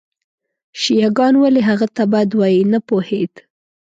[0.81, 3.33] شیعه ګان ولې هغه ته بد وایي نه پوهېد.